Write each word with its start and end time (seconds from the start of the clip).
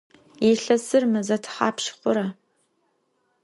Yilhesır 0.43 1.03
meze 1.13 1.37
thapşş 1.45 1.85
xhura? 1.99 2.27